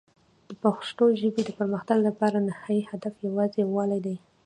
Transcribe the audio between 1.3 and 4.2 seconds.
د پرمختګ لپاره نهایي هدف یوازې یووالی دی.